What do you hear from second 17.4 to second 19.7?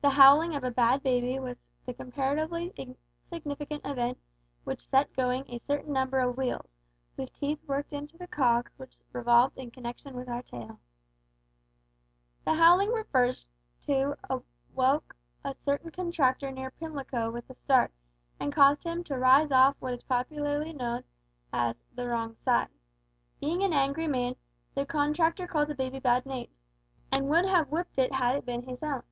a start, and caused him to rise